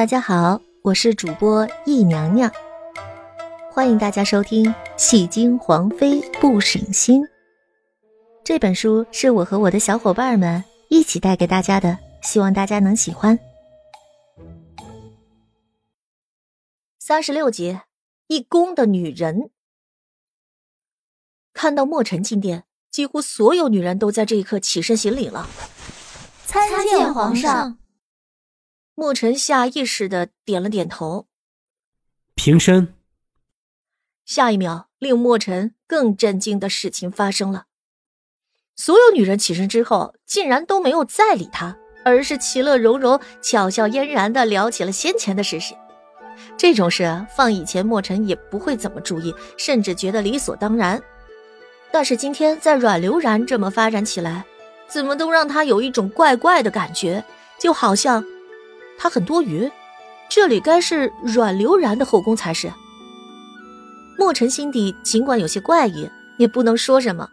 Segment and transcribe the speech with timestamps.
[0.00, 2.50] 大家好，我是主播易娘娘，
[3.70, 4.64] 欢迎大家收听
[4.96, 7.20] 《戏精皇妃不省心》
[8.42, 13.38] 这本书，是我和我的小伙伴们一起带给大家的，希望大家能喜欢。
[16.98, 17.78] 三十六集，
[18.28, 19.50] 一宫的女人
[21.52, 25.46] 看到墨尘进殿，几乎所有女人都在这一刻起身行礼了。
[26.46, 27.76] 参见皇上。
[29.00, 31.26] 墨尘下意识的点了点头，
[32.34, 32.92] 平身。
[34.26, 37.64] 下一秒，令墨尘更震惊的事情发生了。
[38.76, 45.74] 所有女人起身之后，竟然都没有再理他，而是其乐融融、巧笑嫣然的聊起了先前的事实。
[46.58, 51.02] 这种事放以前，墨尘也不会怎么注意，甚至觉得理所当然。
[51.90, 54.44] 但是今天在阮流然这么发展起来。
[54.86, 57.24] 怎么都让他有一种怪怪的感觉，
[57.58, 58.22] 就好像
[59.00, 59.72] 他很多余。
[60.28, 62.70] 这里该是阮流然的后宫才是。
[64.18, 67.30] 墨尘心底尽管有些怪异，也不能说什么。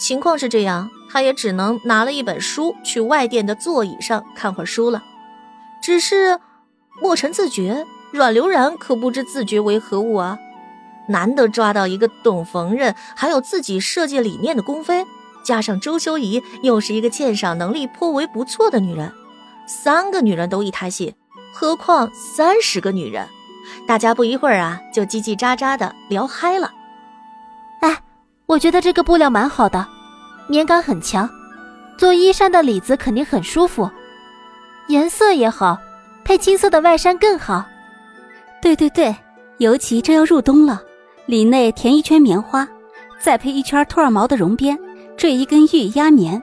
[0.00, 5.04] 情况是这样，他也只能拿了一本书去外殿的座椅上看会儿书了。
[5.82, 6.40] 只是
[7.02, 10.38] 墨尘自觉，阮流然可不知自觉为何物啊！
[11.08, 15.04] 难得抓到一个懂缝纫，还有自己设计理念的宫妃。
[15.44, 19.12] 加上周修仪又是一个鉴赏能力颇为不错的女人，
[19.66, 21.14] 三个女人都一台戏，
[21.52, 23.26] 何况三十个女人？
[23.86, 26.72] 大家不一会儿啊，就叽叽喳喳的聊嗨了。
[27.80, 27.98] 哎，
[28.46, 29.86] 我觉得这个布料蛮好的，
[30.48, 31.28] 棉感很强，
[31.98, 33.90] 做衣衫的里子肯定很舒服，
[34.88, 35.76] 颜色也好，
[36.24, 37.64] 配青色的外衫更好。
[38.62, 39.14] 对对对，
[39.58, 40.80] 尤其这要入冬了，
[41.26, 42.66] 里内填一圈棉花，
[43.18, 44.78] 再配一圈兔耳毛的绒边。
[45.16, 46.42] 缀一根玉压棉，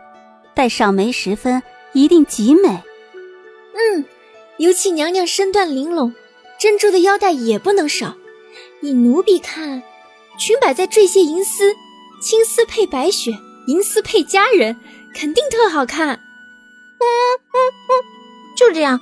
[0.55, 1.61] 戴上眉十分，
[1.93, 2.81] 一定极美。
[3.73, 4.05] 嗯，
[4.57, 6.13] 尤其娘娘身段玲珑，
[6.59, 8.15] 珍珠的腰带也不能少。
[8.81, 9.81] 以奴婢看，
[10.37, 11.75] 裙摆再缀些银丝，
[12.21, 13.31] 青丝配白雪，
[13.67, 14.79] 银丝配佳人，
[15.13, 16.15] 肯定特好看。
[16.15, 17.05] 嗯
[17.53, 17.57] 嗯
[17.89, 17.91] 嗯，
[18.55, 18.99] 就这样。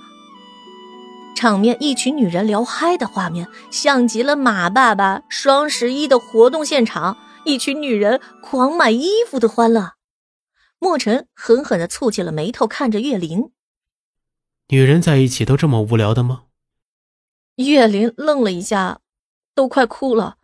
[1.35, 7.17] 场面一群女人聊嗨的画面，像极了马爸爸双十一的活动现场。
[7.43, 9.93] 一群女人狂买衣服的欢乐，
[10.77, 13.49] 墨尘狠狠的蹙起了眉头，看着岳灵。
[14.71, 16.45] 女人在一起都这么无聊的吗？
[17.55, 19.01] 岳林愣了一下，
[19.53, 20.37] 都快哭了。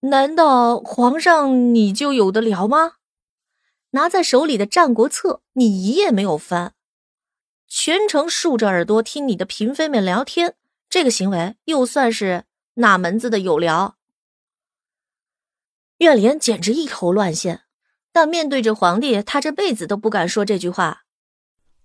[0.00, 2.92] 难道皇上你就有的聊吗？
[3.90, 6.74] 拿在手里的《战国策》，你一页没有翻，
[7.66, 10.54] 全程竖着耳朵听你的嫔妃们聊天，
[10.88, 12.44] 这个行为又算是
[12.74, 13.96] 哪门子的有聊？
[15.98, 17.62] 岳莲简直一头乱线，
[18.12, 21.02] 但面对着皇帝，他这辈子都不敢说这句话。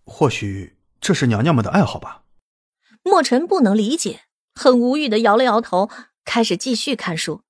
[0.03, 2.21] 或许这是娘娘们的爱好吧？
[3.03, 4.21] 墨尘不能理解，
[4.53, 5.89] 很无语的摇了摇头，
[6.23, 7.41] 开始继续看书。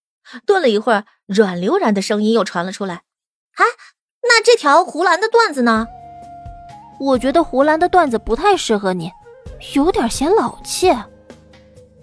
[0.46, 3.02] 顿了一会儿，阮流然的声音又传了出来
[3.60, 3.64] ：“啊，
[4.24, 5.86] 那这条胡兰的段子呢？
[7.02, 9.12] 我觉得胡兰的段子不太适合你，
[9.76, 10.96] 有点显老气。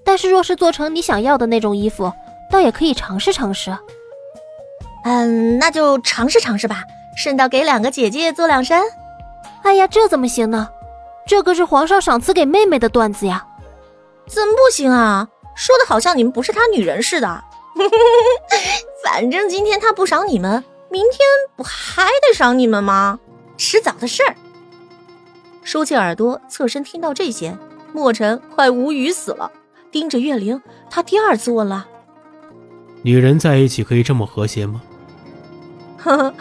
[0.04, 2.12] 但是若是做成你想要的那种衣服，
[2.50, 3.74] 倒也可以尝试尝试。”
[5.04, 6.84] 嗯，那就尝试尝试吧，
[7.16, 8.82] 顺道给两个姐姐做两身。
[9.62, 10.68] 哎呀，这怎么行呢？
[11.28, 13.46] 这可是皇上赏赐给妹妹的段子呀！
[14.26, 15.28] 怎么不行啊？
[15.54, 17.44] 说的好像你们不是他女人似的。
[19.04, 21.20] 反正今天他不赏你们，明天
[21.54, 23.20] 不还得赏你们吗？
[23.58, 24.34] 迟早的事儿。
[25.62, 27.54] 收起耳朵，侧身听到这些，
[27.92, 29.52] 墨尘快无语死了，
[29.92, 31.86] 盯着月灵，他第二次问了：
[33.02, 34.80] 女人在一起可以这么和谐吗？
[35.98, 36.34] 呵呵，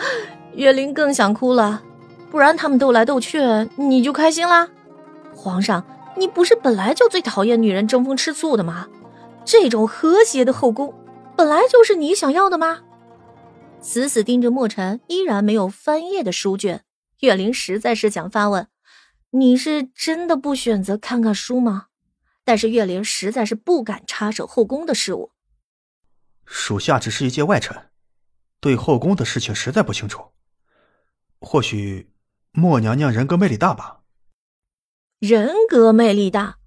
[0.54, 1.84] 岳灵更想哭了，
[2.32, 3.42] 不然他们斗来斗去，
[3.76, 4.70] 你就开心啦？
[5.38, 5.86] 皇上，
[6.18, 8.88] 你不是本来就最讨厌女人争风吃醋的吗？
[9.46, 10.94] 这种和谐的后宫，
[11.38, 12.80] 本来就是你想要的吗？
[13.80, 16.84] 死死盯着墨尘依然没有翻页的书卷，
[17.20, 18.68] 岳灵实在是想发问：
[19.30, 21.86] 你是真的不选择看看书吗？
[22.44, 25.32] 但是岳灵实在是不敢插手后宫的事务。
[26.46, 27.90] 属下只是一介外臣。
[28.60, 30.32] 对后宫的事情实在不清楚，
[31.40, 32.12] 或许
[32.52, 33.97] 莫娘娘人格魅力大吧。
[35.20, 36.58] 人格魅力大，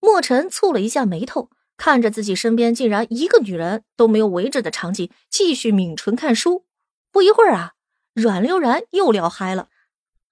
[0.00, 6.64] 莫尘蹙了一下眉头，看着自己身边竟然一个女人都没有围着的场景，继续抿唇看书。
[7.12, 7.74] 不一会儿啊，
[8.14, 9.68] 阮流然又聊嗨了。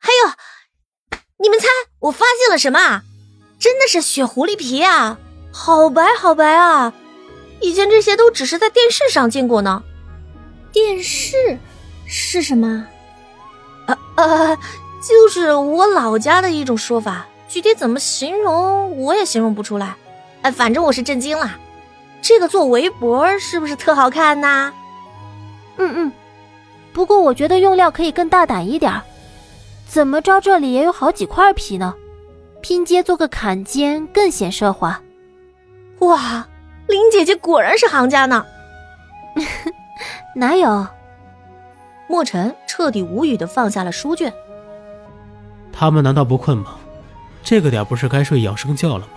[0.00, 1.69] 哎呦，你们猜
[2.00, 3.02] 我发现了什么？
[3.61, 5.19] 真的是雪狐狸皮啊，
[5.52, 6.93] 好白好白啊！
[7.61, 9.84] 以前这些都只是在电视上见过呢。
[10.72, 11.58] 电视
[12.08, 12.88] 是什么？
[13.87, 14.58] 呃呃，
[15.06, 19.94] 就是我老家的一种说法，具体怎么形容我也形容不出来。
[20.42, 21.58] 哎，反正我是震惊了。
[22.22, 24.72] 这个做围脖是不是特好看呐？
[25.76, 26.12] 嗯嗯，
[26.94, 28.98] 不过我觉得用料可以更大胆一点。
[29.86, 31.94] 怎么着，这里也有好几块皮呢，
[32.62, 34.98] 拼接做个坎肩更显奢华。
[35.98, 36.48] 哇，
[36.88, 38.44] 林姐姐果然是行家呢。
[40.34, 40.86] 哪有？
[42.08, 44.32] 莫尘彻底无语的放下了书卷。
[45.76, 46.79] 他们难道不困吗？
[47.43, 49.12] 这个点不是该睡养生觉了吗？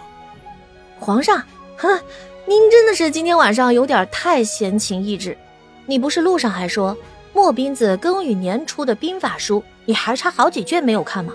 [1.00, 1.42] 皇上，
[1.77, 2.01] 哼。
[2.50, 5.38] 您真的是今天晚上有点太闲情逸致。
[5.86, 6.98] 你不是路上还说
[7.33, 11.33] 莫斌子庚与年出的兵法书，你还差好几卷没有看吗？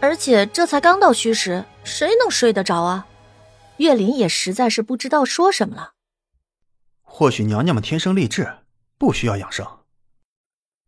[0.00, 3.06] 而且这才刚到戌时，谁能睡得着啊？
[3.76, 5.92] 岳林也实在是不知道说什么了。
[7.02, 8.50] 或许娘娘们天生丽质，
[8.96, 9.66] 不需要养生。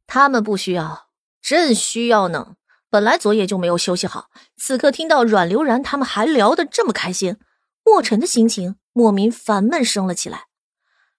[0.07, 1.09] 他们不需要，
[1.43, 2.55] 朕需要呢。
[2.91, 7.37] 本来昨夜就没有休息好，此刻听到阮流然他们还聊得这么开心，
[7.85, 8.77] 莫尘的心情。
[8.99, 10.47] 莫名烦闷升了起来，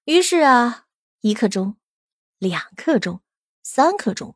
[0.06, 0.86] 于是啊，
[1.22, 1.78] 一刻钟，
[2.40, 3.22] 两刻钟，
[3.62, 4.36] 三刻钟，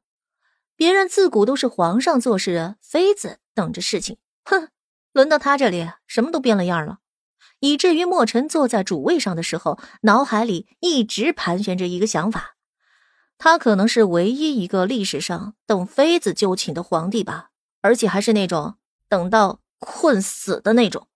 [0.76, 4.70] 别人自古都是皇上做事，妃子等着事情，哼，
[5.12, 7.00] 轮到他这里，什么都变了样了，
[7.62, 12.58] 以至于莫尘坐在主位上的时候，脑海里一直盘旋着一个想法：
[13.44, 17.50] 他可能是唯一一个历史上等妃子就寝的皇帝吧，
[17.82, 18.76] 而且还是那种
[19.10, 21.08] 等到困死的那种，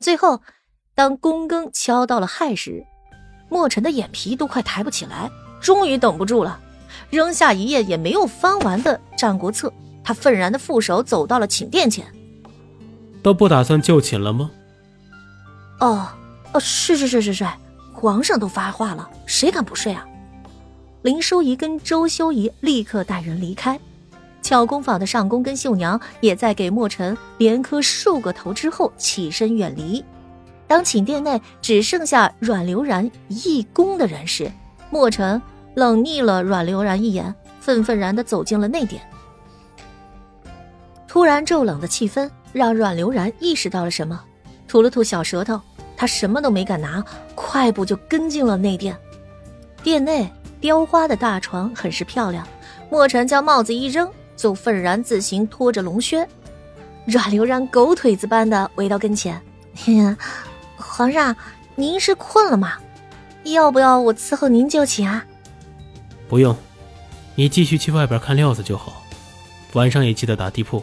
[0.00, 0.42] 最后。
[0.96, 2.84] 当躬耕敲到了亥时，
[3.48, 5.28] 莫尘的眼皮都快抬不起来，
[5.60, 6.60] 终于等不住了，
[7.10, 9.68] 扔下一页也没有翻完的《战国策》，
[10.04, 12.06] 他愤然的负手走到了寝殿前。
[13.24, 14.50] 都不打算就寝了吗？
[15.80, 16.06] 哦，
[16.52, 17.44] 哦，睡睡睡睡睡，
[17.92, 20.06] 皇上都发话了，谁敢不睡啊？
[21.04, 23.78] 林淑仪跟周修仪立刻带人离开，
[24.40, 30.02] 巧工坊的上工跟绣娘也在给莫尘连磕数个头之后起身远离。
[30.66, 34.50] 当寝殿内只剩下阮流然一宫的人时，
[34.88, 35.40] 莫尘
[35.74, 39.02] 冷睨了阮流然一眼，愤愤然的走进了内殿。
[41.06, 44.18] 突然骤冷的气氛让阮流然意识到了什么，
[44.66, 45.60] 吐了吐小舌头，
[45.98, 47.04] 他什么都没敢拿，
[47.34, 48.96] 快步就跟进了内殿。
[49.82, 50.32] 殿内
[50.64, 52.48] 雕花的大床很是漂亮，
[52.88, 56.26] 莫尘将帽子一扔，就愤然自行拖着龙靴。
[57.04, 59.38] 阮流然狗腿子般的围到跟前，
[60.74, 61.36] 皇上，
[61.74, 62.78] 您是困了吗？
[63.42, 65.22] 要不要我伺候您就寝啊？
[66.30, 66.56] 不用，
[67.34, 69.02] 你继续去外边看料子就好。
[69.74, 70.82] 晚上也记得打地铺。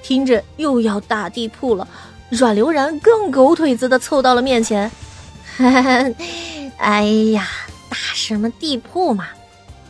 [0.00, 1.88] 听着又要打地铺了，
[2.28, 4.88] 阮流然更狗腿子的凑到了面前。
[6.78, 7.02] 哎
[7.32, 7.48] 呀，
[7.94, 9.28] 打什么地铺嘛，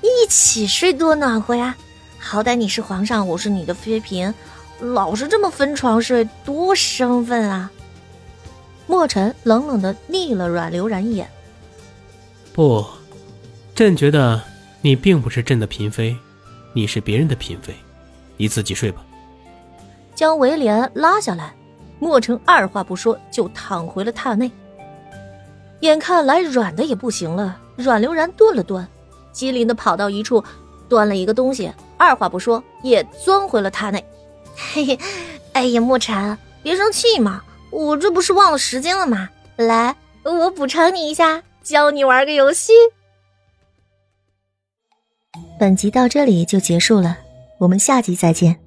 [0.03, 1.75] 一起睡多暖和呀！
[2.19, 4.35] 好歹你是皇上，我是你的妃嫔，
[4.79, 7.71] 老是这么分床睡，多生分啊！
[8.87, 11.31] 墨尘冷冷的睨了阮流然一眼。
[12.53, 12.85] 不，
[13.75, 14.39] 朕觉得
[14.83, 16.15] 你并不是朕的嫔妃，
[16.75, 17.75] 你是别人的嫔妃，
[18.37, 19.03] 你自己睡吧。
[20.15, 21.55] 将围帘拉下来，
[21.99, 24.53] 墨尘二话不说就躺回了榻内。
[25.81, 28.87] 眼看来软的也不行了，阮流然顿了顿，
[29.33, 30.43] 机灵的跑到一处，
[30.89, 34.05] 端了一个东西，二话不说也钻回了他内。
[34.73, 34.99] 嘿嘿，
[35.53, 37.43] 哎呀，莫尘，别生气嘛。
[37.71, 39.29] 我这不是忘了时间了吗？
[39.57, 42.73] 来，我补偿你一下，教你玩个游戏。
[45.59, 47.19] 本集到这里就结束了，
[47.59, 48.61] 我们下集再见。